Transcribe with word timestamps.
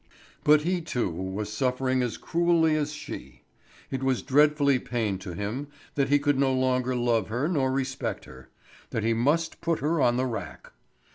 But 0.43 0.61
he, 0.63 0.81
too, 0.81 1.11
was 1.11 1.53
suffering 1.53 2.01
as 2.01 2.17
cruelly 2.17 2.75
as 2.75 2.91
she. 2.91 3.43
It 3.91 4.01
was 4.01 4.23
dreadful 4.23 4.79
pain 4.79 5.19
to 5.19 5.33
him 5.35 5.67
that 5.93 6.09
he 6.09 6.17
could 6.17 6.39
no 6.39 6.51
longer 6.51 6.95
love 6.95 7.27
her 7.27 7.47
nor 7.47 7.71
respect 7.71 8.25
her, 8.25 8.49
that 8.89 9.03
he 9.03 9.13
must 9.13 9.61
put 9.61 9.77
her 9.77 10.01
on 10.01 10.17
the 10.17 10.25
rack. 10.25 10.71